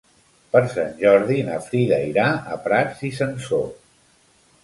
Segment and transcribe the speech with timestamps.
[0.53, 3.65] Per Sant Jordi na Frida irà a Prats i Sansor.